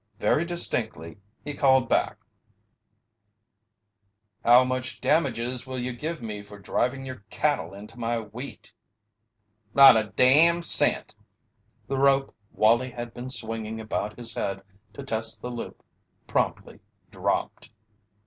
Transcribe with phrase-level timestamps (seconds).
[0.19, 2.17] Very distinctly he called back:
[4.43, 8.71] "How much damages will you give me for driving your cattle into my wheat?"
[9.75, 11.13] "Not a damn cent!"
[11.87, 14.63] The rope Wallie had been swinging about his head
[14.95, 15.83] to test the loop
[16.25, 16.79] promptly
[17.11, 17.69] dropped.